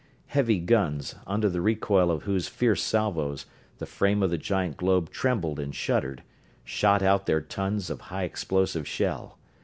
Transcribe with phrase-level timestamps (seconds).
[0.29, 3.45] Heavy guns, under the recoil of whose fierce salvos,
[3.77, 6.23] the frame of the giant globe trembled and shuddered,
[6.63, 9.37] shot out their tons of high explosive shell.